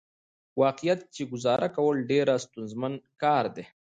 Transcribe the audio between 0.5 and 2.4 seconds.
واقعيت چې ګزاره کول ډېره